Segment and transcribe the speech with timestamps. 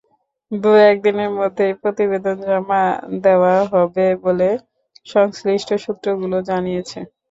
[0.51, 2.83] দু-এক দিনের মধ্যেই প্রতিবেদন জমা
[3.23, 4.49] দেওয়া হবে বলে
[5.07, 6.99] সংশ্লিষ্ট সূত্রগুলো জানিয়েছে।